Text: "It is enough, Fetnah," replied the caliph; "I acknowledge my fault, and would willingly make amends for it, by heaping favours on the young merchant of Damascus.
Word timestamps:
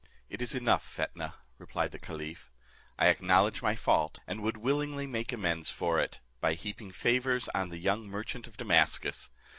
"It 0.31 0.41
is 0.41 0.55
enough, 0.55 0.81
Fetnah," 0.83 1.35
replied 1.59 1.91
the 1.91 1.99
caliph; 1.99 2.51
"I 2.97 3.05
acknowledge 3.09 3.61
my 3.61 3.75
fault, 3.75 4.17
and 4.25 4.41
would 4.41 4.57
willingly 4.57 5.05
make 5.05 5.31
amends 5.31 5.69
for 5.69 5.99
it, 5.99 6.21
by 6.39 6.55
heaping 6.55 6.89
favours 6.89 7.47
on 7.49 7.69
the 7.69 7.77
young 7.77 8.07
merchant 8.07 8.47
of 8.47 8.57
Damascus. 8.57 9.29